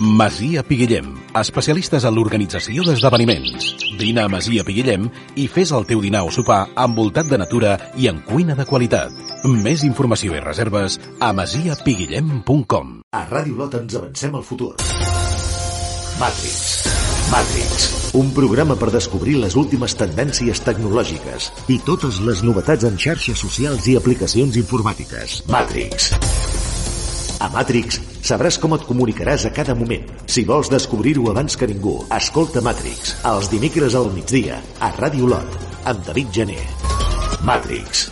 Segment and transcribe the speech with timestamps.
[0.00, 3.72] Masia Piguillem, especialistes en l'organització d'esdeveniments.
[3.98, 8.06] Vine a Masia Piguillem i fes el teu dinar o sopar envoltat de natura i
[8.06, 9.10] en cuina de qualitat.
[9.50, 14.76] Més informació i reserves a masiapiguillem.com A Ràdio Lot ens avancem al futur.
[16.20, 16.60] Matrix.
[17.32, 17.88] Matrix.
[18.18, 23.90] Un programa per descobrir les últimes tendències tecnològiques i totes les novetats en xarxes socials
[23.90, 25.42] i aplicacions informàtiques.
[25.50, 26.12] Matrix.
[27.42, 27.98] A Matrix
[28.28, 30.04] sabràs com et comunicaràs a cada moment.
[30.28, 35.60] Si vols descobrir-ho abans que ningú, escolta Matrix, els dimecres al migdia, a Ràdio Lot,
[35.88, 36.58] amb David Gené.
[37.48, 38.08] Matrix.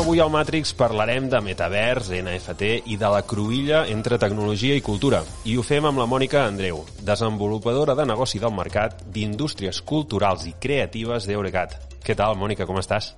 [0.00, 5.24] Avui al Matrix parlarem de metavers, NFT i de la cruïlla entre tecnologia i cultura.
[5.50, 10.54] I ho fem amb la Mònica Andreu, desenvolupadora de negoci del mercat d'indústries culturals i
[10.62, 11.74] creatives d'Eurecat.
[12.06, 13.10] Què tal, Mònica, com estàs?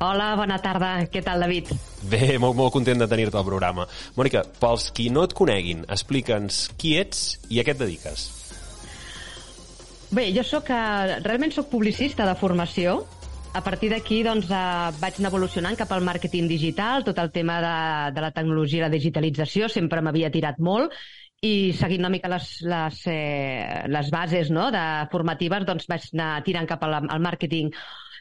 [0.00, 0.94] Hola, bona tarda.
[1.12, 1.74] Què tal, David?
[2.08, 3.84] Bé, molt, molt content de tenir-te al programa.
[4.16, 8.22] Mònica, pels qui no et coneguin, explica'ns qui ets i a què et dediques.
[10.16, 13.02] Bé, jo sóc, eh, realment sóc publicista de formació.
[13.52, 17.60] A partir d'aquí doncs, eh, vaig anar evolucionant cap al màrqueting digital, tot el tema
[17.60, 17.76] de,
[18.16, 20.96] de la tecnologia i la digitalització sempre m'havia tirat molt
[21.42, 26.38] i seguint una mica les, les, eh, les bases no, de formatives doncs vaig anar
[26.44, 27.72] tirant cap al, al màrqueting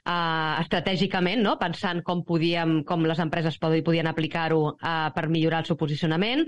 [0.06, 1.58] eh, estratègicament, no?
[1.62, 6.46] pensant com, podíem, com les empreses podien aplicar-ho eh, per millorar el seu posicionament.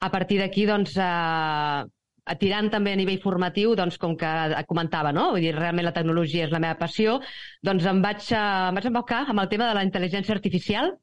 [0.00, 4.32] A partir d'aquí, doncs, eh, tirant també a nivell formatiu, doncs, com que
[4.68, 5.30] comentava, no?
[5.34, 7.18] Vull dir, realment la tecnologia és la meva passió,
[7.62, 10.94] doncs em vaig, eh, em vaig embocar amb el tema de la intel·ligència artificial,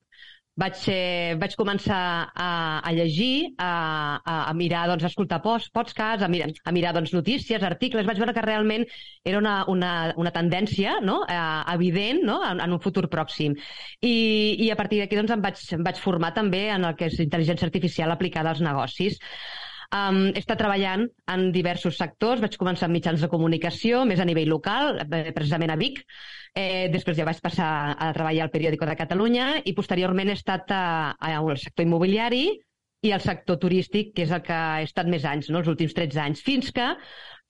[0.60, 2.02] vaig, eh, vaig començar
[2.34, 2.50] a,
[2.84, 3.72] a llegir, a,
[4.20, 8.08] a, a mirar, doncs, a escoltar posts, podcasts, a mirar, a mirar doncs, notícies, articles.
[8.10, 8.86] Vaig veure que realment
[9.24, 11.22] era una, una, una tendència no?
[11.30, 11.40] eh,
[11.76, 12.40] evident no?
[12.46, 13.56] En, en un futur pròxim.
[14.02, 14.16] I,
[14.66, 17.20] i a partir d'aquí doncs, em, vaig, em vaig formar també en el que és
[17.24, 19.20] intel·ligència artificial aplicada als negocis.
[19.90, 22.44] Um, he estat treballant en diversos sectors.
[22.44, 26.04] Vaig començar amb mitjans de comunicació, més a nivell local, eh, precisament a Vic.
[26.54, 30.70] Eh, després ja vaig passar a treballar al Periòdico de Catalunya i posteriorment he estat
[30.72, 32.46] al sector immobiliari
[33.02, 35.62] i al sector turístic, que és el que he estat més anys, no?
[35.64, 36.90] els últims 13 anys, fins que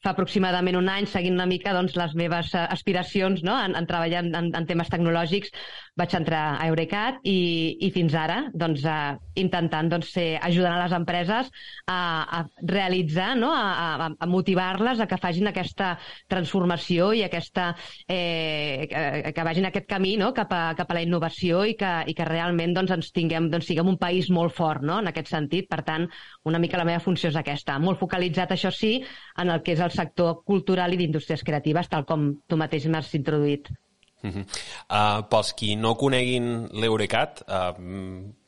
[0.03, 3.57] fa aproximadament un any, seguint una mica doncs, les meves eh, aspiracions no?
[3.59, 5.51] en, en treballar en, en temes tecnològics,
[5.99, 10.85] vaig entrar a Eurecat i, i fins ara doncs, eh, intentant doncs, ser, ajudant a
[10.85, 11.49] les empreses
[11.85, 11.99] a,
[12.39, 13.51] a realitzar, no?
[13.51, 13.65] a,
[14.07, 15.91] a, a motivar-les a que facin aquesta
[16.31, 17.73] transformació i aquesta,
[18.07, 20.31] eh, que, que vagin aquest camí no?
[20.37, 23.67] cap, a, cap a la innovació i que, i que realment doncs, ens tinguem, doncs,
[23.67, 25.01] siguem un país molt fort no?
[25.03, 25.67] en aquest sentit.
[25.69, 26.07] Per tant,
[26.47, 27.75] una mica la meva funció és aquesta.
[27.83, 28.95] Molt focalitzat, això sí,
[29.39, 33.13] en el que és el sector cultural i d'indústries creatives, tal com tu mateix m'has
[33.15, 33.69] introduït.
[34.19, 34.43] Uh -huh.
[34.89, 37.73] uh, pels qui no coneguin l'Eurecat, uh,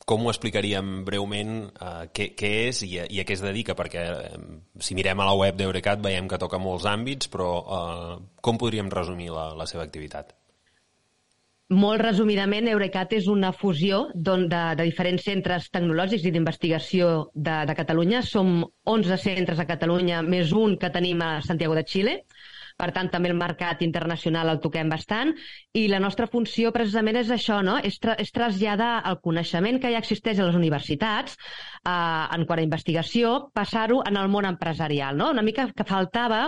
[0.06, 3.74] com ho explicaríem breument uh, què, què és i a, i a què es dedica?
[3.74, 4.42] Perquè uh,
[4.80, 8.90] si mirem a la web d'Eurecat veiem que toca molts àmbits, però uh, com podríem
[8.90, 10.36] resumir la, la seva activitat?
[11.72, 17.76] Molt resumidament, Eurecat és una fusió de, de diferents centres tecnològics i d'investigació de, de
[17.78, 18.20] Catalunya.
[18.28, 18.58] Som
[18.92, 22.18] 11 centres a Catalunya, més un que tenim a Santiago de Xile.
[22.82, 25.36] Per tant, també el mercat internacional el toquem bastant
[25.78, 27.78] i la nostra funció precisament és això, no?
[27.78, 32.62] és, tra és traslladar el coneixement que ja existeix a les universitats eh, en quant
[32.62, 35.20] a investigació, passar-ho en el món empresarial.
[35.20, 35.30] No?
[35.36, 36.42] Una mica que faltava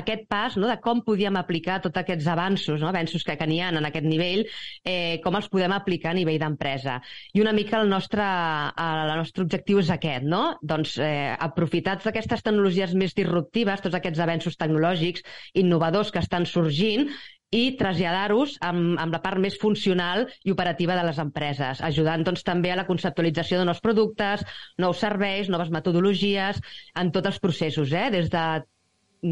[0.00, 0.70] aquest pas no?
[0.70, 2.88] de com podíem aplicar tots aquests avanços, no?
[2.88, 4.46] avanços que, que n'hi ha en aquest nivell,
[4.88, 6.96] eh, com els podem aplicar a nivell d'empresa.
[7.36, 10.42] I una mica el nostre, eh, el nostre objectiu és aquest, no?
[10.64, 15.73] doncs eh, aprofitar aquestes tecnologies més disruptives, tots aquests avenços tecnològics, innovadors
[16.12, 17.08] que estan sorgint
[17.54, 22.42] i traslladar-los amb, amb la part més funcional i operativa de les empreses, ajudant doncs,
[22.42, 24.42] també a la conceptualització de nous productes,
[24.78, 26.60] nous serveis, noves metodologies,
[26.98, 28.08] en tots els processos, eh?
[28.10, 28.46] des de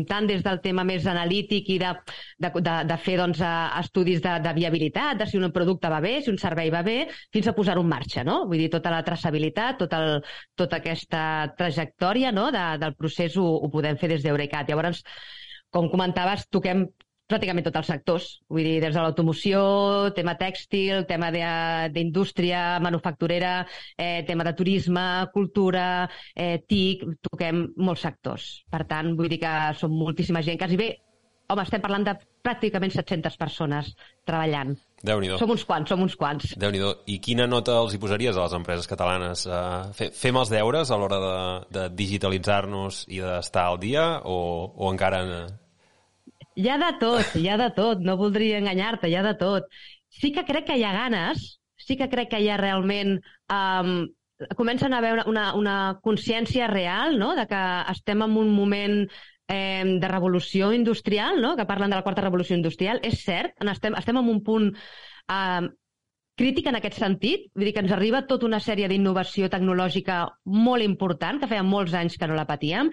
[0.08, 1.91] tant des del tema més analític i de,
[2.41, 3.42] de, de, de fer doncs,
[3.80, 6.97] estudis de, de viabilitat, de si un producte va bé, si un servei va bé,
[7.34, 8.42] fins a posar-ho en marxa, no?
[8.48, 10.22] Vull dir, tota la traçabilitat, tot el,
[10.56, 11.22] tota aquesta
[11.59, 12.48] trajectòria no?
[12.54, 14.72] de, del procés ho, ho podem fer des d'Eurecat.
[14.72, 15.04] Llavors,
[15.72, 16.86] com comentaves, toquem
[17.33, 19.60] pràcticament tots els sectors, vull dir, des de l'automoció,
[20.16, 23.63] tema tèxtil, tema d'indústria manufacturera,
[23.97, 28.51] eh, tema de turisme, cultura, eh, TIC, toquem molts sectors.
[28.69, 30.91] Per tant, vull dir que som moltíssima gent, quasi bé,
[31.48, 33.92] home, estem parlant de pràcticament 700 persones
[34.28, 34.77] treballant.
[35.03, 36.54] déu nhi Som uns quants, som uns quants.
[36.57, 39.47] déu nhi I quina nota els hi posaries a les empreses catalanes?
[39.47, 41.34] Uh, fem els deures a l'hora de,
[41.78, 45.22] de digitalitzar-nos i d'estar al dia o, o encara
[46.57, 49.69] hi ha de tot, hi ha de tot, no voldria enganyar-te, hi ha de tot.
[50.13, 53.19] Sí que crec que hi ha ganes, sí que crec que hi ha realment
[53.51, 54.09] um,
[54.57, 57.34] comencen a haver una, una, consciència real no?
[57.37, 57.63] de que
[57.93, 58.97] estem en un moment
[59.49, 61.54] eh, de revolució industrial, no?
[61.57, 63.01] que parlen de la quarta revolució industrial.
[63.03, 65.69] És cert, estem, estem en un punt eh,
[66.39, 70.84] crític en aquest sentit, vull dir que ens arriba tota una sèrie d'innovació tecnològica molt
[70.84, 72.91] important, que feia molts anys que no la patíem,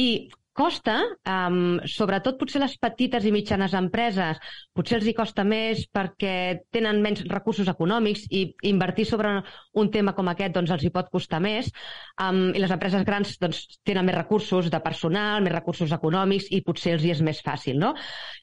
[0.00, 0.08] i
[0.54, 0.94] costa,
[1.26, 4.38] um, sobretot potser les petites i mitjanes empreses,
[4.72, 9.34] potser els hi costa més perquè tenen menys recursos econòmics i invertir sobre
[9.82, 11.72] un tema com aquest doncs, els hi pot costar més.
[12.22, 16.62] Um, I les empreses grans doncs, tenen més recursos de personal, més recursos econòmics i
[16.62, 17.80] potser els hi és més fàcil.
[17.82, 17.94] No?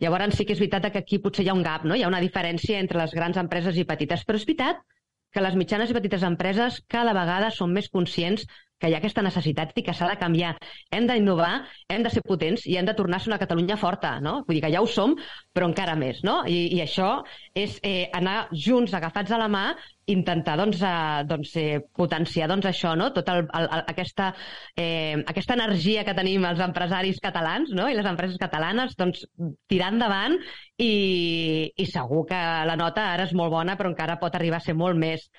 [0.04, 1.96] Llavors sí que és veritat que aquí potser hi ha un gap, no?
[1.96, 4.84] hi ha una diferència entre les grans empreses i petites, però és veritat
[5.32, 8.44] que les mitjanes i petites empreses cada vegada són més conscients
[8.82, 10.56] que hi ha aquesta necessitat i que s'ha de canviar.
[10.92, 11.54] Hem d'innovar,
[11.90, 14.42] hem de ser potents i hem de tornar a ser una Catalunya forta, no?
[14.48, 15.16] Vull dir que ja ho som,
[15.54, 16.42] però encara més, no?
[16.50, 17.12] I, i això
[17.58, 19.66] és eh, anar junts, agafats a la mà,
[20.12, 23.12] intentar doncs, eh, doncs, eh, potenciar doncs, això, no?
[23.14, 24.32] tota el, el, aquesta,
[24.76, 27.88] eh, aquesta energia que tenim els empresaris catalans no?
[27.90, 29.24] i les empreses catalanes, doncs,
[29.72, 30.38] tirar endavant
[30.78, 34.68] i, i segur que la nota ara és molt bona, però encara pot arribar a
[34.68, 35.30] ser molt més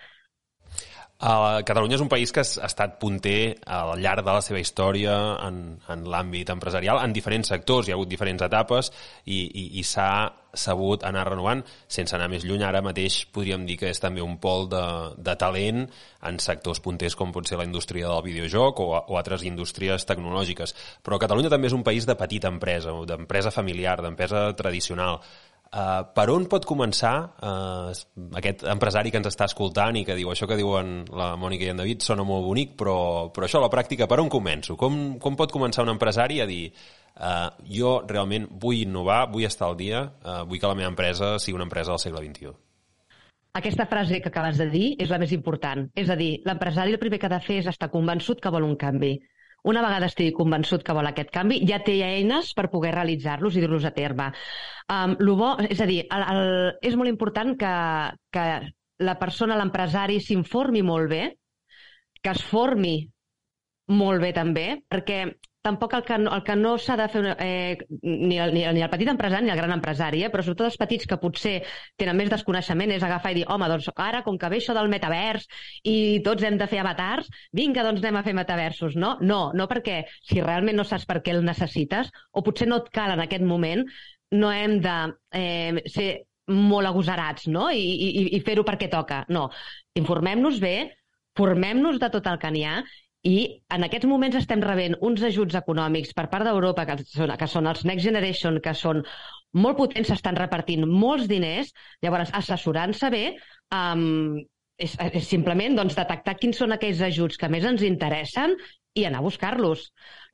[1.23, 5.13] Uh, Catalunya és un país que ha estat punter al llarg de la seva història
[5.47, 5.61] en,
[5.95, 8.91] en l'àmbit empresarial, en diferents sectors, hi ha hagut diferents etapes
[9.31, 10.09] i, i, i s'ha
[10.53, 11.63] sabut anar renovant.
[11.87, 14.83] Sense anar més lluny, ara mateix podríem dir que és també un pol de,
[15.15, 15.87] de talent
[16.27, 20.75] en sectors punters com pot ser la indústria del videojoc o, o altres indústries tecnològiques.
[21.07, 25.23] Però Catalunya també és un país de petita empresa, d'empresa familiar, d'empresa tradicional.
[25.73, 27.93] Uh, per on pot començar uh,
[28.37, 31.71] aquest empresari que ens està escoltant i que diu això que diuen la Mònica i
[31.73, 32.97] en David sona molt bonic, però,
[33.33, 34.77] però això a la pràctica per on començo?
[34.77, 39.71] Com, com pot començar un empresari a dir uh, jo realment vull innovar, vull estar
[39.71, 42.53] al dia, uh, vull que la meva empresa sigui una empresa del segle XXI?
[43.57, 45.87] Aquesta frase que acabes de dir és la més important.
[45.97, 48.69] És a dir, l'empresari el primer que ha de fer és estar convençut que vol
[48.69, 49.15] un canvi
[49.69, 53.63] una vegada estigui convençut que vol aquest canvi, ja té eines per poder realitzar-los i
[53.63, 54.33] dur-los a terme.
[54.91, 56.43] Um, lo bo, és a dir, el, el,
[56.83, 57.75] és molt important que,
[58.35, 58.47] que
[59.07, 61.23] la persona, l'empresari, s'informi molt bé,
[62.23, 62.97] que es formi
[63.93, 65.25] molt bé també, perquè
[65.63, 68.83] tampoc el que, el que no s'ha de fer eh, ni, el, ni, el, ni
[68.83, 71.55] el petit empresari ni el gran empresari, eh, però sobretot els petits que potser
[72.01, 74.91] tenen més desconeixement és agafar i dir, home, doncs ara, com que ve això del
[74.93, 75.47] metavers
[75.87, 79.15] i tots hem de fer avatars, vinga, doncs anem a fer metaversos, no?
[79.23, 82.91] No, no perquè si realment no saps per què el necessites o potser no et
[82.95, 83.87] cal en aquest moment,
[84.33, 84.99] no hem de
[85.39, 86.11] eh, ser
[86.53, 87.69] molt agosarats no?
[87.71, 89.23] i, i, i fer-ho perquè toca.
[89.31, 89.47] No,
[89.99, 90.77] informem-nos bé,
[91.39, 92.81] formem-nos de tot el que n'hi ha
[93.23, 93.37] i
[93.71, 97.71] en aquests moments estem rebent uns ajuts econòmics per part d'Europa, que, són, que són
[97.71, 99.05] els Next Generation, que són
[99.55, 101.71] molt potents, s'estan repartint molts diners,
[102.03, 103.25] llavors assessorant-se bé,
[103.79, 104.41] um,
[104.75, 108.57] és, és simplement doncs, detectar quins són aquells ajuts que més ens interessen
[108.99, 109.87] i anar a buscar-los.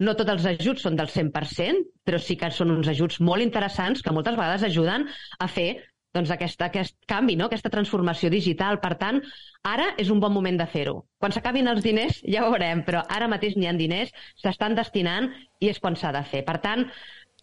[0.03, 4.03] No tots els ajuts són del 100%, però sí que són uns ajuts molt interessants
[4.03, 5.07] que moltes vegades ajuden
[5.39, 5.69] a fer
[6.17, 7.49] doncs, aquest, aquest canvi, no?
[7.49, 8.81] aquesta transformació digital.
[8.83, 9.21] Per tant,
[9.69, 11.03] ara és un bon moment de fer-ho.
[11.21, 15.31] Quan s'acabin els diners ja ho veurem, però ara mateix n'hi ha diners, s'estan destinant
[15.61, 16.45] i és quan s'ha de fer.
[16.49, 16.87] Per tant,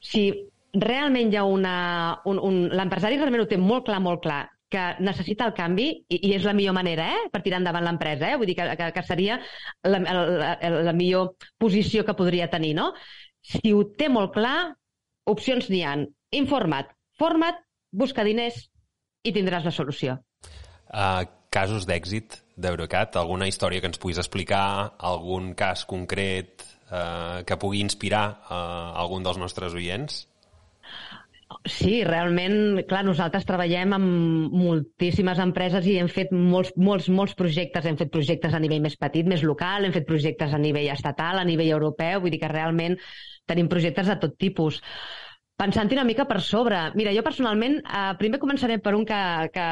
[0.02, 0.28] si
[0.76, 1.78] realment hi ha una...
[2.26, 6.18] Un, un, L'empresari realment ho té molt clar, molt clar, que necessita el canvi i,
[6.18, 8.32] i és la millor manera eh, per tirar endavant l'empresa.
[8.32, 8.40] Eh?
[8.42, 9.38] Vull dir que, que, que seria
[9.86, 10.56] la, la,
[10.90, 12.74] la millor posició que podria tenir.
[12.78, 12.90] No?
[13.46, 14.74] Si ho té molt clar,
[15.30, 16.08] opcions n'hi han.
[16.36, 16.90] Informa't,
[17.22, 17.62] forma't
[17.96, 18.66] busca diners
[19.26, 20.20] i tindràs la solució.
[20.86, 23.18] Uh, casos d'èxit d'Eurocat?
[23.18, 24.96] Alguna història que ens puguis explicar?
[25.00, 30.26] Algun cas concret uh, que pugui inspirar uh, algun dels nostres oients?
[31.70, 37.86] Sí, realment, clar, nosaltres treballem amb moltíssimes empreses i hem fet molts, molts, molts projectes.
[37.86, 41.40] Hem fet projectes a nivell més petit, més local, hem fet projectes a nivell estatal,
[41.40, 42.98] a nivell europeu, vull dir que realment
[43.50, 44.82] tenim projectes de tot tipus.
[45.56, 46.82] Pensant-hi una mica per sobre.
[47.00, 49.20] Mira, jo personalment, eh, primer començaré per un que,
[49.56, 49.68] que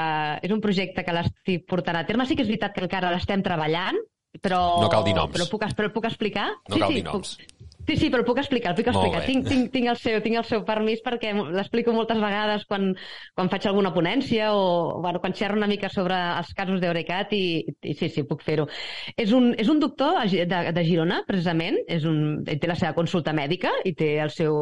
[0.48, 2.26] és un projecte que l'estic portant a terme.
[2.26, 4.00] Sí que és veritat que encara l'estem treballant,
[4.42, 4.62] però...
[4.82, 5.36] No cal dir noms.
[5.36, 6.48] Però puc, però puc explicar?
[6.72, 7.36] No sí, cal sí, dir noms.
[7.36, 7.53] Puc,
[7.84, 9.22] Sí, sí, però puc explicar, el puc explicar.
[9.28, 12.94] Tinc, tinc, tinc, el seu, tinc el seu permís perquè l'explico moltes vegades quan,
[13.36, 17.44] quan faig alguna ponència o bueno, quan xerro una mica sobre els casos d'Eurecat i,
[17.84, 18.70] i sí, sí, puc fer-ho.
[19.18, 23.36] És, un, és un doctor de, de Girona, precisament, és un, té la seva consulta
[23.36, 24.56] mèdica i té el seu,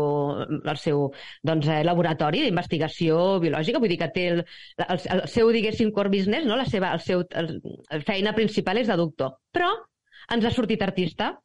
[0.47, 1.05] el seu
[1.45, 4.43] doncs, eh, laboratori d'investigació biològica, vull dir que té el,
[4.87, 6.57] el, el seu, diguéssim, core business, no?
[6.57, 7.53] la seva el seu, el,
[8.07, 9.37] feina principal és de doctor.
[9.53, 9.69] Però
[10.33, 11.35] ens ha sortit artista,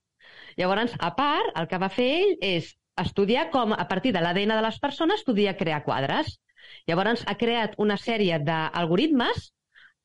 [0.57, 2.73] Llavors, a part, el que va fer ell és
[3.03, 6.39] estudiar com, a partir de l'ADN de les persones, podia crear quadres.
[6.89, 9.51] Llavors, ha creat una sèrie d'algoritmes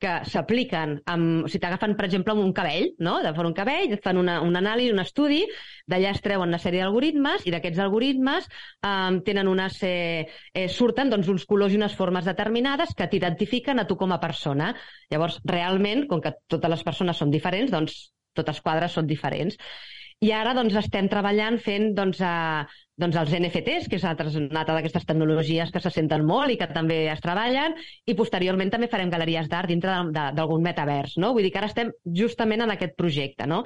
[0.02, 3.14] que s'apliquen, o sigui, t'agafen, per exemple, un cabell, no?
[3.22, 5.44] De fer un cabell, et fan una, un anàlisi, un estudi,
[5.86, 10.26] d'allà es treuen una sèrie d'algoritmes i d'aquests algoritmes eh, tenen unes, eh,
[10.58, 14.18] eh, surten doncs, uns colors i unes formes determinades que t'identifiquen a tu com a
[14.22, 14.72] persona.
[15.14, 18.02] Llavors, realment, com que totes les persones són diferents, doncs
[18.34, 19.54] tots els quadres són diferents.
[20.22, 22.62] I ara doncs, estem treballant fent doncs, a,
[23.02, 24.04] doncs, els NFTs, que és
[24.38, 27.74] una altra d'aquestes tecnologies que se senten molt i que també es treballen,
[28.06, 31.16] i posteriorment també farem galeries d'art dintre d'algun metavers.
[31.18, 31.32] No?
[31.34, 33.48] Vull dir que ara estem justament en aquest projecte.
[33.50, 33.64] No?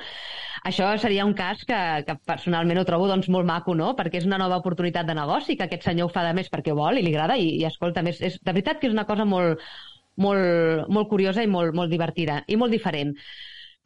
[0.64, 3.90] Això seria un cas que, que personalment ho trobo doncs, molt maco, no?
[3.98, 6.72] perquè és una nova oportunitat de negoci, que aquest senyor ho fa de més perquè
[6.72, 9.04] ho vol i li agrada, i, i escolta, és, és, de veritat que és una
[9.04, 9.60] cosa molt,
[10.16, 13.12] molt, molt curiosa i molt, molt divertida i molt diferent.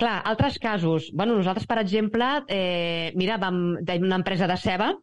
[0.01, 1.11] Clar, altres casos.
[1.13, 4.95] Bueno, nosaltres, per exemple, eh, mira, vam, una empresa de ceba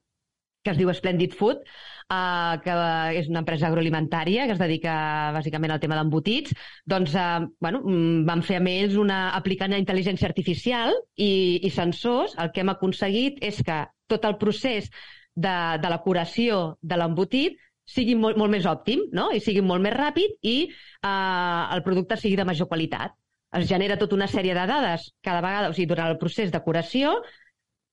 [0.64, 2.78] que es diu Splendid Food, eh, que
[3.20, 4.96] és una empresa agroalimentària que es dedica
[5.36, 10.28] bàsicament al tema d'embotits, doncs eh, bueno, mm, vam fer amb ells una, aplicant intel·ligència
[10.28, 12.34] artificial i, i sensors.
[12.42, 13.78] El que hem aconseguit és que
[14.10, 14.90] tot el procés
[15.36, 19.30] de, de la curació de l'embotit sigui molt, molt més òptim no?
[19.32, 23.14] i sigui molt més ràpid i eh, el producte sigui de major qualitat
[23.56, 26.62] es genera tota una sèrie de dades cada vegada, o sigui, durant el procés de
[26.64, 27.18] curació,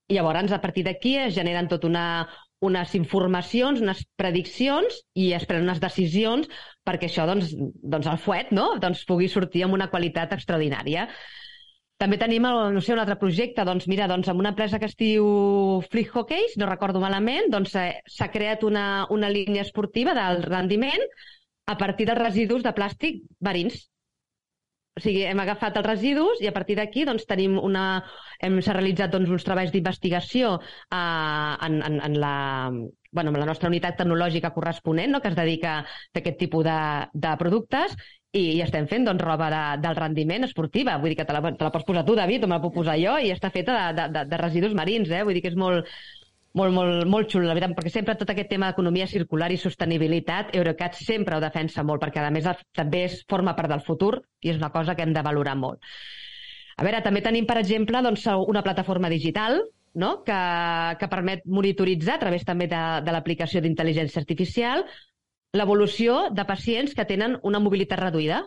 [0.08, 2.26] i llavors a partir d'aquí es generen tot una,
[2.64, 6.50] unes informacions, unes prediccions i es prenen unes decisions
[6.84, 11.08] perquè això, doncs, doncs el fuet, no?, doncs pugui sortir amb una qualitat extraordinària.
[12.00, 14.88] També tenim, el, no sé, un altre projecte, doncs mira, doncs amb una empresa que
[14.90, 15.25] es diu
[15.92, 21.06] Fleet Hockeys, no recordo malament, doncs eh, s'ha creat una, una línia esportiva del rendiment
[21.70, 23.87] a partir dels residus de plàstic marins.
[24.95, 27.85] O sigui, hem agafat els residus i a partir d'aquí doncs, tenim una...
[28.39, 30.99] Hem, realitzat doncs, uns treballs d'investigació eh,
[31.67, 32.35] en, en, en, la,
[33.11, 35.21] bueno, en la nostra unitat tecnològica corresponent, no?
[35.25, 36.79] que es dedica a aquest tipus de,
[37.27, 37.99] de productes,
[38.35, 40.99] i, i estem fent doncs, roba de, del rendiment esportiva.
[41.03, 42.75] Vull dir que te la, te la pots posar tu, David, o me la puc
[42.79, 45.11] posar jo, i està feta de, de, de residus marins.
[45.11, 45.23] Eh?
[45.27, 45.91] Vull dir que és molt,
[46.58, 50.54] molt, molt, molt xulo, la veritat, perquè sempre tot aquest tema d'economia circular i sostenibilitat,
[50.54, 54.52] Eurocat sempre ho defensa molt, perquè a més també és, forma part del futur i
[54.52, 55.82] és una cosa que hem de valorar molt.
[56.76, 59.61] A veure, també tenim, per exemple, doncs, una plataforma digital
[59.94, 60.23] no?
[60.26, 60.38] que,
[61.00, 64.87] que permet monitoritzar, a través també de, de l'aplicació d'intel·ligència artificial,
[65.54, 68.42] l'evolució de pacients que tenen una mobilitat reduïda.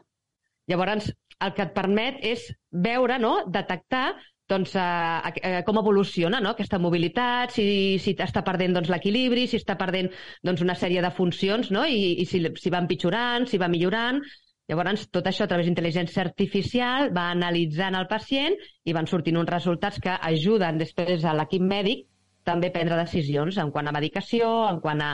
[0.67, 1.07] Llavors,
[1.39, 3.37] el que et permet és veure, no?
[3.47, 4.17] detectar
[4.49, 6.55] doncs, eh, eh, com evoluciona no?
[6.55, 7.67] aquesta mobilitat, si,
[8.01, 10.09] si està perdent doncs, l'equilibri, si està perdent
[10.43, 11.85] doncs, una sèrie de funcions no?
[11.85, 14.21] I, i si, si va empitjorant, si va millorant.
[14.67, 19.51] Llavors, tot això a través d'intel·ligència artificial va analitzant el pacient i van sortint uns
[19.51, 22.03] resultats que ajuden després a l'equip mèdic
[22.47, 25.13] també a prendre decisions en quant a medicació, en quant a,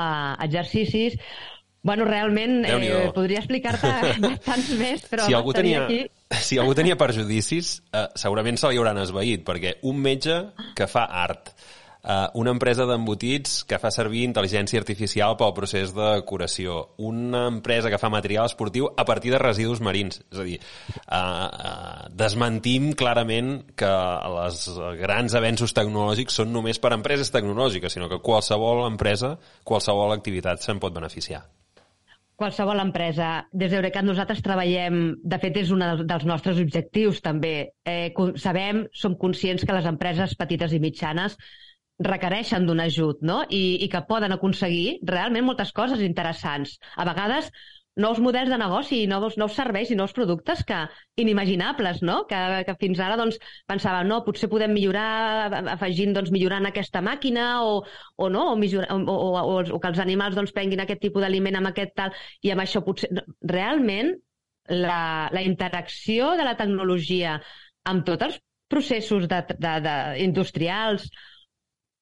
[0.00, 0.06] a
[0.46, 1.16] exercicis.
[1.82, 3.90] Bueno, realment eh, podria explicar-te
[4.46, 6.02] tants més, però si algú tenia, aquí...
[6.44, 10.36] Si algú tenia perjudicis, eh, segurament se li hauran esveït, perquè un metge
[10.76, 11.54] que fa art,
[12.04, 17.88] eh, una empresa d'embotits que fa servir intel·ligència artificial pel procés de curació, una empresa
[17.88, 20.20] que fa material esportiu a partir de residus marins.
[20.28, 24.68] És a dir, eh, eh, desmentim clarament que els
[25.00, 30.78] grans avenços tecnològics són només per empreses tecnològiques, sinó que qualsevol empresa, qualsevol activitat se'n
[30.78, 31.46] pot beneficiar
[32.40, 33.30] qualsevol empresa.
[33.52, 37.72] Des d'Eurecat nosaltres treballem, de fet és un dels nostres objectius també.
[37.84, 41.36] Eh, sabem, som conscients que les empreses petites i mitjanes
[42.00, 43.42] requereixen d'un ajut no?
[43.52, 46.78] I, i que poden aconseguir realment moltes coses interessants.
[46.96, 47.50] A vegades
[47.96, 50.78] nous models de negoci, nous, nous serveis i nous productes que
[51.20, 52.22] inimaginables, no?
[52.30, 53.36] Que, que fins ara doncs,
[53.68, 57.80] pensàvem, no, potser podem millorar afegint, doncs, millorant aquesta màquina o,
[58.16, 61.60] o no, o, o, o, o, o que els animals doncs, prenguin aquest tipus d'aliment
[61.60, 63.10] amb aquest tal, i amb això potser...
[63.50, 64.14] Realment,
[64.70, 67.40] la, la interacció de la tecnologia
[67.90, 68.38] amb tots els
[68.70, 71.08] processos de, de, de, industrials,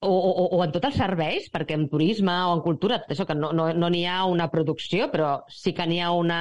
[0.01, 3.35] o, o, o en tots els serveis, perquè en turisme o en cultura, això que
[3.35, 6.41] no n'hi no, no ha una producció, però sí que n'hi ha una,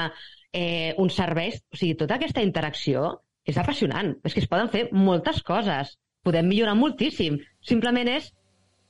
[0.54, 1.62] eh, uns serveis.
[1.74, 3.10] O sigui, tota aquesta interacció
[3.48, 4.14] és apassionant.
[4.24, 5.96] És que es poden fer moltes coses.
[6.28, 7.40] Podem millorar moltíssim.
[7.64, 8.32] Simplement és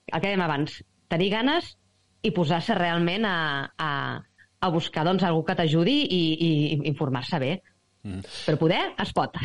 [0.08, 0.80] el que dèiem abans,
[1.12, 1.76] tenir ganes
[2.26, 3.38] i posar-se realment a,
[3.78, 3.92] a,
[4.60, 6.52] a buscar doncs, algú que t'ajudi i, i
[6.90, 7.52] informar-se bé.
[8.08, 8.22] Mm.
[8.46, 9.36] Per poder, es pot.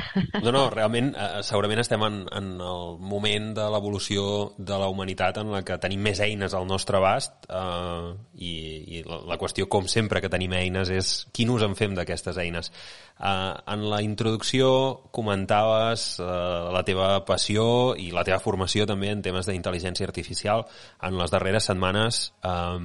[0.45, 4.25] No, no, realment, eh, segurament estem en, en el moment de l'evolució
[4.57, 8.53] de la humanitat en la que tenim més eines al nostre abast eh, i,
[8.99, 12.39] i la, la qüestió, com sempre que tenim eines, és quin ús en fem d'aquestes
[12.39, 12.71] eines.
[13.19, 14.71] Eh, en la introducció
[15.11, 16.31] comentaves eh,
[16.77, 17.67] la teva passió
[17.99, 20.69] i la teva formació també en temes d'intel·ligència artificial.
[21.03, 22.81] En les darreres setmanes eh,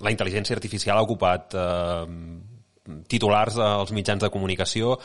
[0.00, 2.49] la intel·ligència artificial ha ocupat eh,
[3.08, 4.96] titulars als mitjans de comunicació.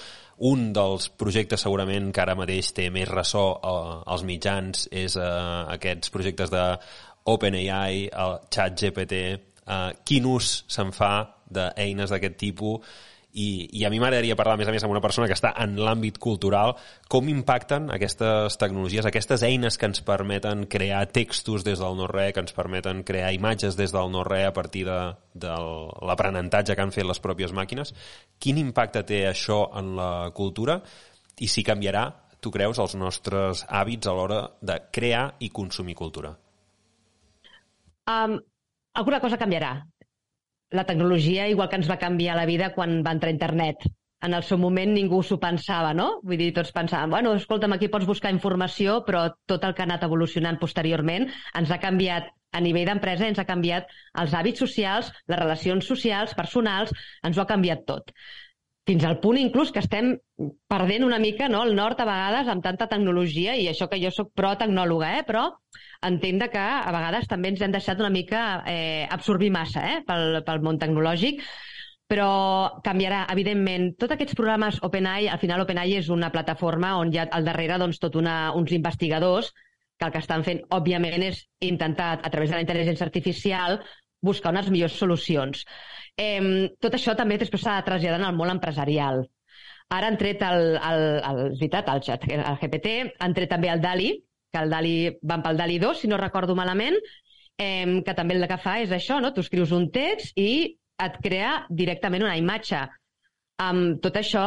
[0.49, 5.65] Un dels projectes segurament que ara mateix té més ressò uh, als mitjans és uh,
[5.75, 6.63] aquests projectes de
[7.31, 9.21] OpenAI, el chat GPT,
[9.65, 11.13] uh, quin ús se'n fa
[11.45, 12.97] d'eines d'aquest tipus
[13.35, 15.51] i, i a mi m'agradaria parlar, a més a més, amb una persona que està
[15.59, 16.73] en l'àmbit cultural,
[17.11, 22.45] com impacten aquestes tecnologies, aquestes eines que ens permeten crear textos des del no-re, que
[22.45, 24.99] ens permeten crear imatges des del no-re a partir de,
[25.35, 25.55] de
[26.07, 27.91] l'aprenentatge que han fet les pròpies màquines.
[28.39, 30.79] Quin impacte té això en la cultura
[31.43, 32.07] i si canviarà,
[32.39, 36.31] tu creus, els nostres hàbits a l'hora de crear i consumir cultura?
[38.07, 38.37] Um,
[38.95, 39.81] alguna cosa canviarà
[40.71, 43.85] la tecnologia, igual que ens va canviar la vida quan va entrar internet.
[44.25, 46.07] En el seu moment ningú s'ho pensava, no?
[46.23, 49.89] Vull dir, tots pensàvem, bueno, escolta'm, aquí pots buscar informació, però tot el que ha
[49.89, 51.27] anat evolucionant posteriorment
[51.59, 53.91] ens ha canviat a nivell d'empresa, ens ha canviat
[54.21, 56.95] els hàbits socials, les relacions socials, personals,
[57.27, 58.15] ens ho ha canviat tot
[58.85, 60.11] fins al punt inclús que estem
[60.69, 64.11] perdent una mica no, el nord a vegades amb tanta tecnologia, i això que jo
[64.13, 65.47] sóc pro-tecnòloga, eh, però
[66.05, 70.43] entenc que a vegades també ens hem deixat una mica eh, absorbir massa eh, pel,
[70.45, 71.41] pel món tecnològic,
[72.05, 72.29] però
[72.85, 73.95] canviarà, evidentment.
[73.97, 77.79] Tots aquests programes OpenAI, al final OpenAI és una plataforma on hi ha al darrere
[77.81, 79.49] doncs, tot una, uns investigadors
[79.97, 83.79] que el que estan fent, òbviament, és intentar, a través de la intel·ligència artificial,
[84.21, 85.63] buscar unes millors solucions.
[86.17, 89.25] Eh, tot això també després s'ha de traslladar en el món empresarial.
[89.95, 93.69] Ara han tret el, el, el, és veritat, el, chat, el GPT, han tret també
[93.69, 94.09] el DALI,
[94.53, 96.97] que el DALI van pel DALI 2, si no recordo malament,
[97.61, 99.33] eh, que també el que fa és això, no?
[99.33, 102.81] Tu escrius un text i et crea directament una imatge.
[103.61, 104.45] Amb tot això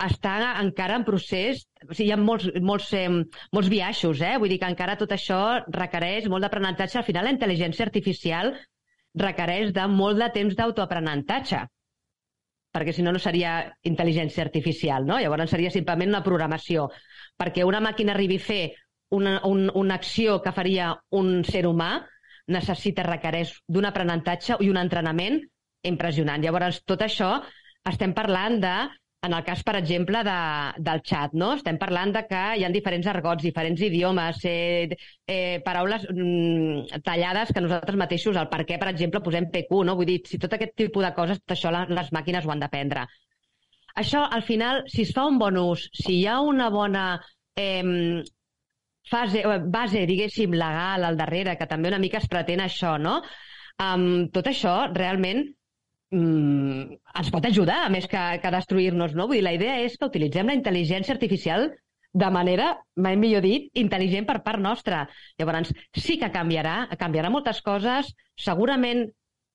[0.00, 3.08] està encara en procés, o sigui, hi ha molts, molts, eh,
[3.56, 4.36] molts biaixos, eh?
[4.40, 5.40] vull dir que encara tot això
[5.74, 7.00] requereix molt d'aprenentatge.
[7.00, 8.54] Al final, la intel·ligència artificial
[9.18, 11.64] requereix de molt de temps d'autoaprenentatge,
[12.70, 13.54] perquè si no, no seria
[13.86, 15.18] intel·ligència artificial, no?
[15.18, 16.88] Llavors seria simplement una programació.
[17.40, 18.62] Perquè una màquina arribi a fer
[19.10, 22.06] una, un, una acció que faria un ser humà,
[22.50, 25.40] necessita, requereix d'un aprenentatge i un entrenament
[25.86, 26.42] impressionant.
[26.42, 27.40] Llavors, tot això
[27.90, 28.74] estem parlant de
[29.22, 30.36] en el cas, per exemple, de,
[30.80, 31.50] del xat, no?
[31.58, 34.96] Estem parlant de que hi ha diferents argots, diferents idiomes, eh,
[35.28, 39.96] eh, paraules mm, tallades que nosaltres mateixos, el per què, per exemple, posem PQ, no?
[39.98, 43.04] Vull dir, si tot aquest tipus de coses, tot això les, màquines ho han d'aprendre.
[44.00, 47.04] Això, al final, si es fa un bon ús, si hi ha una bona
[47.60, 48.24] eh,
[49.10, 53.20] fase, base, diguéssim, legal al darrere, que també una mica es pretén això, no?
[53.80, 55.44] Um, tot això, realment,
[56.14, 59.28] mm, ens pot ajudar, més que, que destruir-nos, no?
[59.30, 61.70] Vull dir, la idea és que utilitzem la intel·ligència artificial
[62.12, 65.04] de manera, mai millor dit, intel·ligent per part nostra.
[65.38, 69.04] Llavors, sí que canviarà, canviarà moltes coses, segurament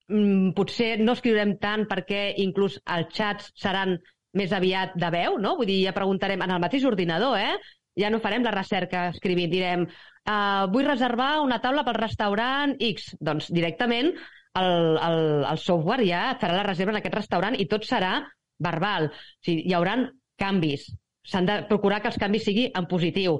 [0.08, 3.98] mm, potser no escriurem tant perquè inclús els xats seran
[4.36, 5.56] més aviat de veu, no?
[5.60, 7.56] Vull dir, ja preguntarem en el mateix ordinador, eh?
[7.96, 13.13] Ja no farem la recerca escrivint, direm uh, vull reservar una taula pel restaurant X.
[13.24, 14.12] Doncs directament
[14.60, 18.18] el, el, el software ja farà la reserva en aquest restaurant i tot serà
[18.63, 19.10] verbal.
[19.12, 19.98] O sigui, hi haurà
[20.39, 20.89] canvis.
[21.26, 23.39] S'han de procurar que els canvis sigui en positiu.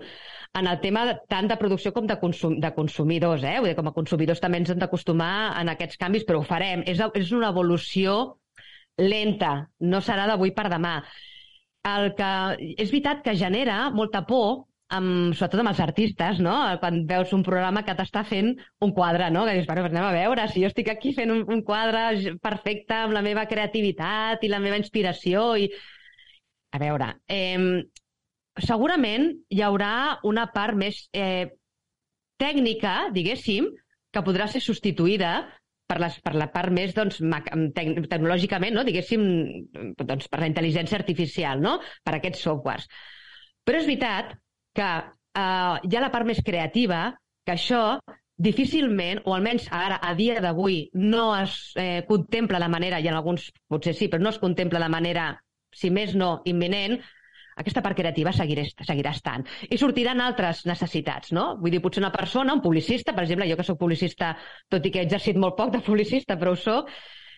[0.58, 3.58] En el tema tant de producció com de, consum, de consumidors, eh?
[3.60, 6.84] Vull dir, com a consumidors també ens hem d'acostumar en aquests canvis, però ho farem.
[6.90, 8.16] És, és una evolució
[8.98, 10.96] lenta, no serà d'avui per demà.
[11.86, 12.32] El que
[12.74, 16.56] és veritat que genera molta por amb, sobretot amb els artistes, no?
[16.82, 18.54] Quan veus un programa que t'està fent
[18.86, 19.46] un quadre, no?
[19.48, 22.98] Que dius, bueno, anem a veure, si jo estic aquí fent un, un quadre perfecte
[23.06, 25.70] amb la meva creativitat i la meva inspiració i...
[26.76, 27.86] A veure, eh,
[28.60, 31.48] segurament hi haurà una part més eh,
[32.42, 33.70] tècnica, diguéssim,
[34.12, 35.38] que podrà ser substituïda
[35.88, 37.22] per, les, per la part més doncs,
[37.76, 38.84] tec tecnològicament, no?
[38.88, 39.24] diguéssim,
[40.02, 41.78] doncs, per la intel·ligència artificial, no?
[42.04, 42.90] per aquests softwares.
[43.66, 44.36] Però és veritat
[44.76, 47.08] que eh, hi ha la part més creativa,
[47.46, 47.82] que això
[48.36, 53.16] difícilment, o almenys ara, a dia d'avui, no es eh, contempla de manera, i en
[53.16, 55.30] alguns potser sí, però no es contempla de manera,
[55.72, 57.00] si més no, imminent,
[57.56, 59.46] aquesta part creativa seguirà, seguirà estant.
[59.72, 61.54] I sortiran altres necessitats, no?
[61.62, 64.34] Vull dir, potser una persona, un publicista, per exemple, jo que sóc publicista,
[64.68, 66.92] tot i que he exercit molt poc de publicista, però ho soc,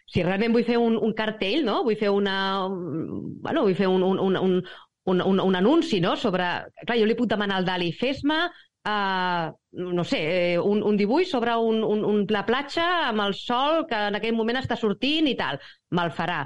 [0.08, 1.82] si realment vull fer un, un cartell, no?
[1.86, 2.38] Vull fer una...
[2.66, 4.60] Bueno, vull fer un, un, un,
[5.08, 6.16] un, un, un anunci no?
[6.20, 6.48] sobre...
[6.84, 8.48] Clar, jo li puc demanar al Dali, fes-me
[8.88, 9.52] Uh,
[9.92, 10.20] no sé,
[10.54, 14.16] eh, un, un dibuix sobre un, un, un, la platja amb el sol que en
[14.16, 15.60] aquell moment està sortint i tal.
[15.92, 16.38] Me'l farà.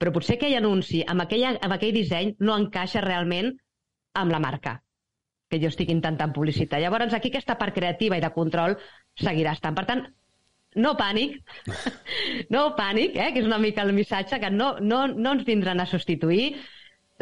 [0.00, 3.52] Però potser aquell anunci, amb, aquella, amb aquell disseny, no encaixa realment
[4.16, 4.78] amb la marca
[5.50, 6.80] que jo estic intentant publicitar.
[6.80, 8.78] Llavors, aquí aquesta part creativa i de control
[9.20, 9.76] seguirà estant.
[9.76, 10.06] Per tant,
[10.80, 11.36] no pànic,
[12.54, 15.84] no pànic, eh, que és una mica el missatge, que no, no, no ens vindran
[15.84, 16.54] a substituir,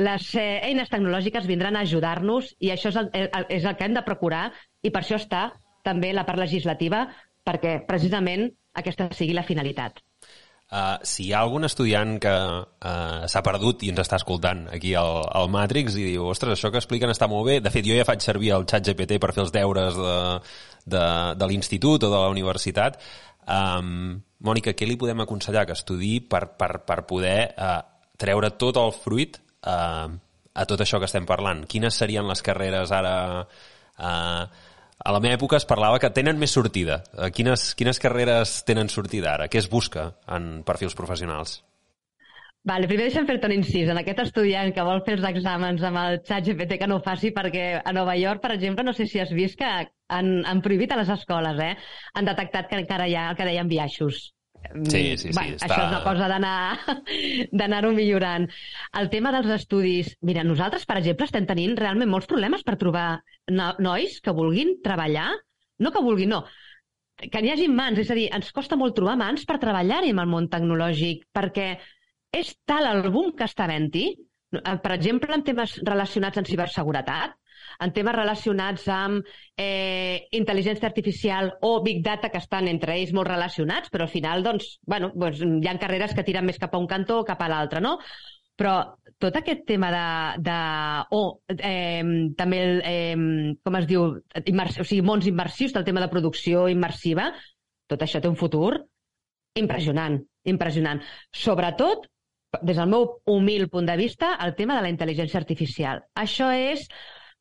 [0.00, 3.84] les eh, eines tecnològiques vindran a ajudar-nos i això és el, el, és el que
[3.88, 4.46] hem de procurar
[4.82, 5.50] i per això està
[5.84, 7.04] també la part legislativa
[7.44, 10.00] perquè precisament aquesta sigui la finalitat.
[10.72, 14.94] Uh, si hi ha algun estudiant que uh, s'ha perdut i ens està escoltant aquí
[14.96, 17.98] al, al Matrix i diu, ostres, això que expliquen està molt bé, de fet jo
[17.98, 20.16] ja faig servir el xat GPT per fer els deures de,
[20.94, 21.04] de,
[21.36, 22.96] de l'institut o de la universitat,
[23.44, 24.16] um,
[24.48, 27.76] Mònica, què li podem aconsellar que estudi per, per, per poder uh,
[28.16, 30.10] treure tot el fruit uh,
[30.52, 31.64] a tot això que estem parlant?
[31.68, 33.16] Quines serien les carreres ara...
[33.98, 34.68] Uh,
[35.02, 37.00] a la meva època es parlava que tenen més sortida.
[37.18, 39.48] Eh, quines, quines carreres tenen sortida ara?
[39.50, 41.56] Què es busca en perfils professionals?
[42.70, 43.88] Vale, primer deixa'm fer-te un incís.
[43.90, 47.02] En aquest estudiant que vol fer els exàmens amb el xat GPT que no ho
[47.02, 50.62] faci perquè a Nova York, per exemple, no sé si has vist que han, han
[50.62, 51.72] prohibit a les escoles, eh?
[52.14, 54.28] Han detectat que encara hi ha el que deien biaixos.
[54.88, 55.32] Sí, sí, sí.
[55.36, 55.68] Bé, està...
[55.68, 56.28] Això és una cosa
[57.60, 58.48] d'anar-ho millorant.
[59.00, 60.12] El tema dels estudis...
[60.22, 63.06] Mira, nosaltres, per exemple, estem tenint realment molts problemes per trobar
[63.50, 65.30] no nois que vulguin treballar.
[65.82, 66.42] No que vulguin, no.
[67.22, 68.00] Que n'hi hagi mans.
[68.02, 71.70] És a dir, ens costa molt trobar mans per treballar-hi en el món tecnològic, perquè
[72.32, 74.06] és tal el boom que està havent-hi,
[74.52, 77.36] per exemple, en temes relacionats amb ciberseguretat,
[77.80, 83.30] en temes relacionats amb eh, intel·ligència artificial o big data, que estan entre ells molt
[83.30, 86.82] relacionats, però al final, doncs, bueno, doncs hi ha carreres que tiren més cap a
[86.82, 87.98] un cantó o cap a l'altre, no?
[88.58, 88.76] Però
[89.18, 90.06] tot aquest tema de...
[90.44, 90.58] de
[91.16, 91.22] o
[91.56, 92.04] eh,
[92.38, 94.08] també, el, eh, com es diu,
[94.44, 97.30] immers, o sigui, mons immersius, el tema de producció immersiva,
[97.88, 98.76] tot això té un futur
[99.58, 101.02] impressionant, impressionant.
[101.32, 102.06] Sobretot,
[102.60, 106.04] des del meu humil punt de vista, el tema de la intel·ligència artificial.
[106.18, 106.86] Això és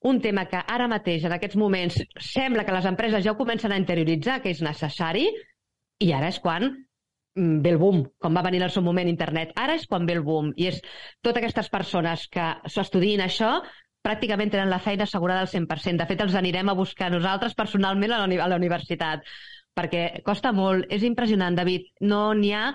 [0.02, 3.72] un tema que ara mateix, en aquests moments, sembla que les empreses ja ho comencen
[3.72, 5.28] a interioritzar, que és necessari,
[6.02, 9.10] i ara és quan mm, ve el boom, com va venir en el seu moment
[9.12, 9.54] internet.
[9.56, 10.82] Ara és quan ve el boom, i és
[11.22, 13.60] totes aquestes persones que s'estudien això
[14.02, 16.02] pràcticament tenen la feina assegurada al 100%.
[16.02, 19.28] De fet, els anirem a buscar nosaltres personalment a la, a la universitat,
[19.78, 20.88] perquè costa molt.
[20.90, 21.92] És impressionant, David.
[22.02, 22.72] No n'hi ha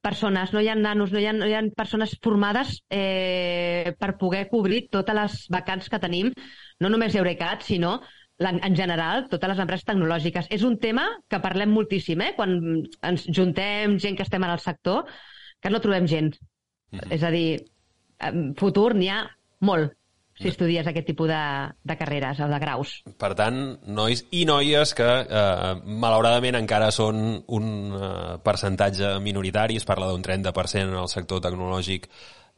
[0.00, 4.14] persones, no hi ha nanos, no hi ha, no hi ha persones formades eh, per
[4.16, 6.32] poder cobrir totes les vacants que tenim,
[6.80, 8.00] no només Eurecat, sinó
[8.40, 10.46] en general, totes les empreses tecnològiques.
[10.48, 12.32] És un tema que parlem moltíssim, eh?
[12.36, 12.54] quan
[13.04, 15.04] ens juntem gent que estem en el sector,
[15.60, 16.38] que no trobem gent.
[16.90, 17.12] Mm -hmm.
[17.12, 17.64] És a dir,
[18.56, 19.28] futur n'hi ha
[19.60, 19.92] molt
[20.40, 21.42] si estudies aquest tipus de,
[21.84, 22.94] de carreres o de graus.
[23.20, 29.84] Per tant, nois i noies que eh, malauradament encara són un eh, percentatge minoritari, es
[29.84, 32.08] parla d'un 30% en el sector tecnològic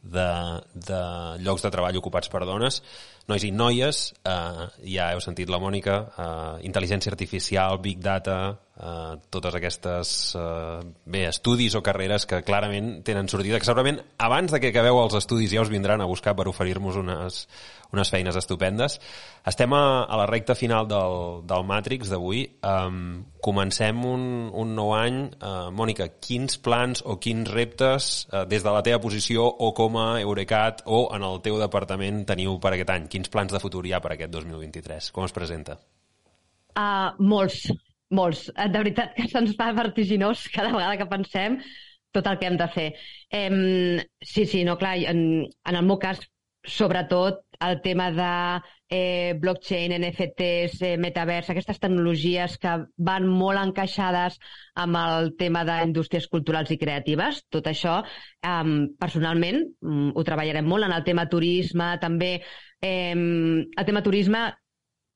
[0.02, 0.28] de,
[0.74, 1.02] de
[1.42, 2.82] llocs de treball ocupats per dones,
[3.28, 9.16] nois i noies, eh, ja heu sentit la Mònica, eh, intel·ligència artificial, big data, eh,
[9.30, 14.60] totes aquestes eh, bé, estudis o carreres que clarament tenen sortida, que segurament abans de
[14.62, 17.42] que acabeu els estudis ja us vindran a buscar per oferir-nos unes,
[17.92, 18.98] unes feines estupendes.
[19.46, 22.44] Estem a, a la recta final del, del Matrix d'avui.
[22.64, 25.22] Um, comencem un, un nou any.
[25.36, 29.98] Uh, Mònica, quins plans o quins reptes uh, des de la teva posició o com
[30.00, 33.08] a Eurecat o en el teu departament teniu per aquest any?
[33.12, 35.12] Quins plans de futur hi ha per aquest 2023?
[35.12, 35.76] Com es presenta?
[36.72, 37.66] Uh, molts,
[38.14, 38.48] molts.
[38.56, 41.58] De veritat que se'ns fa vertiginós cada vegada que pensem
[42.12, 42.90] tot el que hem de fer.
[43.32, 46.20] Um, sí, sí, no, clar, en, en el meu cas,
[46.62, 52.74] sobretot el tema de eh, blockchain, NFTs, eh, metavers, aquestes tecnologies que
[53.08, 54.38] van molt encaixades
[54.78, 57.42] amb el tema d'indústries culturals i creatives.
[57.50, 62.42] Tot això, eh, personalment, mm, ho treballarem molt en el tema turisme, també.
[62.80, 64.50] Eh, el tema turisme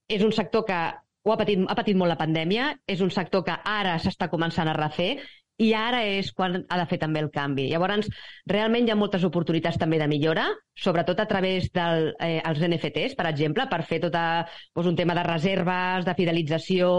[0.09, 0.81] és un sector que
[1.27, 4.71] ho ha patit, ha patit molt la pandèmia, és un sector que ara s'està començant
[4.71, 5.17] a refer
[5.59, 7.65] i ara és quan ha de fer també el canvi.
[7.71, 8.09] Llavors,
[8.53, 10.45] realment hi ha moltes oportunitats també de millora,
[10.85, 15.17] sobretot a través dels de, eh, NFTs, per exemple, per fer tot doncs, un tema
[15.17, 16.91] de reserves, de fidelització,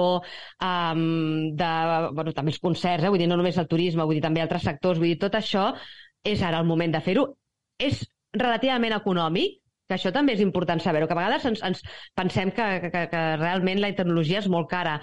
[0.72, 1.06] um,
[1.62, 1.72] de,
[2.18, 3.13] bueno, també els concerts, eh?
[3.13, 5.70] vull dir, no només el turisme, vull dir, també altres sectors, vull dir, tot això
[6.26, 7.30] és ara el moment de fer-ho.
[7.78, 8.02] És
[8.34, 11.84] relativament econòmic, que això també és important saber-ho, que a vegades ens, ens
[12.15, 15.00] pensem que, que, que realment la tecnologia és molt cara.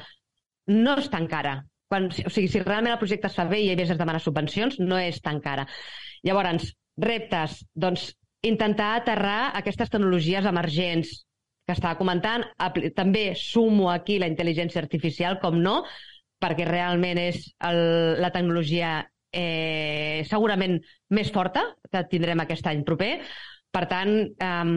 [0.70, 3.70] No és tan cara, quan, o sigui, si realment el projecte es fa bé i
[3.72, 5.66] a més es demana subvencions, no és tan cara.
[6.24, 8.10] Llavors, reptes, doncs,
[8.44, 11.14] intentar aterrar aquestes tecnologies emergents
[11.64, 12.44] que estava comentant.
[12.96, 15.78] També sumo aquí la intel·ligència artificial, com no,
[16.42, 17.80] perquè realment és el,
[18.20, 18.98] la tecnologia
[19.32, 20.76] eh, segurament
[21.16, 23.14] més forta que tindrem aquest any proper,
[23.74, 24.12] Per tant,
[24.46, 24.74] um,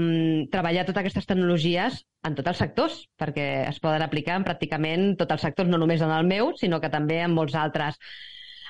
[0.50, 5.36] treballar totes aquestes tecnologies en tots els sectors, perquè es poden aplicar en pràcticament tots
[5.36, 8.00] els sectors, no només en el meu, sinó que també en molts altres.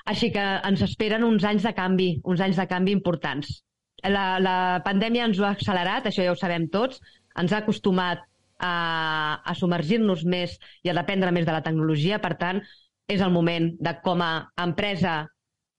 [0.08, 3.62] Així que ens esperen uns anys de canvi, uns anys de canvi importants.
[4.04, 7.00] La, la pandèmia ens ho ha accelerat, això ja ho sabem tots,
[7.40, 8.28] ens ha acostumat
[8.60, 8.74] a,
[9.40, 12.62] a submergir-nos més i a dependre més de la tecnologia, per tant,
[13.08, 15.22] és el moment de, com a empresa,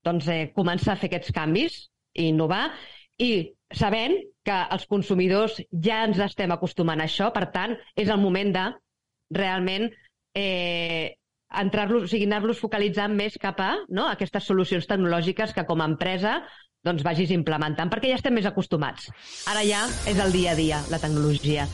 [0.08, 1.82] doncs, eh, començar a fer aquests canvis
[2.16, 2.70] i innovar,
[3.20, 8.20] i sabent que els consumidors ja ens estem acostumant a això, per tant, és el
[8.20, 8.66] moment de
[9.34, 9.88] realment
[10.34, 11.14] eh,
[11.48, 15.90] entrar-los, o sigui, anar-los focalitzant més cap a no, aquestes solucions tecnològiques que com a
[15.90, 16.38] empresa
[16.84, 19.08] doncs vagis implementant, perquè ja estem més acostumats.
[19.50, 21.66] Ara ja és el dia a dia, la tecnologia.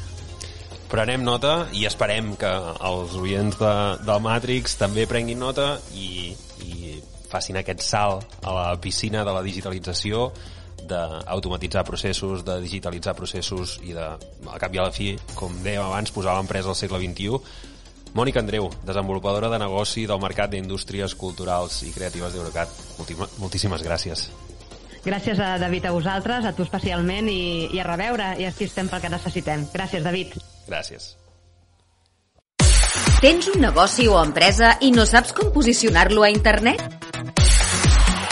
[0.90, 2.50] Prenem nota i esperem que
[2.86, 3.74] els oients de,
[4.06, 6.32] del Matrix també prenguin nota i,
[6.64, 6.98] i
[7.30, 10.28] facin aquest salt a la piscina de la digitalització
[10.88, 15.84] d'automatitzar processos, de digitalitzar processos i de, al cap i a la fi, com dèiem
[15.86, 17.40] abans, posar l'empresa al segle XXI.
[18.14, 22.70] Mònica Andreu, desenvolupadora de negoci del Mercat d'Indústries Culturals i Creatives d'Eurocat.
[23.42, 24.28] Moltíssimes gràcies.
[25.04, 28.88] Gràcies a David a vosaltres, a tu especialment, i, i a reveure, i aquí estem
[28.88, 29.66] pel que necessitem.
[29.74, 30.38] Gràcies, David.
[30.70, 31.10] Gràcies.
[33.20, 36.82] Tens un negoci o empresa i no saps com posicionar-lo a internet?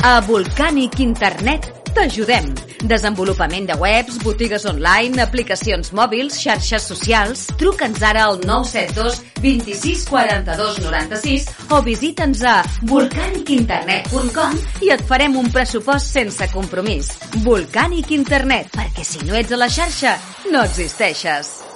[0.04, 2.46] A Volcanic Internet T'ajudem.
[2.88, 7.44] Desenvolupament de webs, botigues online, aplicacions mòbils, xarxes socials.
[7.60, 12.56] Truca'ns ara al 972 26 42 96 o visita'ns a
[12.90, 17.12] volcanicinternet.com i et farem un pressupost sense compromís.
[17.44, 20.16] Volcanic Internet, perquè si no ets a la xarxa,
[20.50, 21.71] no existeixes.